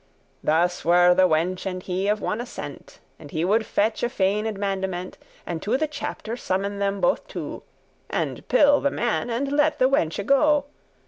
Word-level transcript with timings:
Thus 0.43 0.83
were 0.83 1.13
the 1.13 1.27
wench 1.27 1.67
and 1.67 1.83
he 1.83 2.07
of 2.07 2.21
one 2.21 2.41
assent; 2.41 2.97
And 3.19 3.29
he 3.29 3.45
would 3.45 3.67
fetch 3.67 4.01
a 4.01 4.09
feigned 4.09 4.57
mandement, 4.57 5.19
And 5.45 5.61
to 5.61 5.77
the 5.77 5.85
chapter 5.85 6.35
summon 6.35 6.79
them 6.79 6.99
both 6.99 7.27
two, 7.27 7.61
And 8.09 8.47
pill* 8.47 8.81
the 8.81 8.89
man, 8.89 9.29
and 9.29 9.51
let 9.51 9.77
the 9.77 9.87
wenche 9.87 10.25
go. 10.25 10.65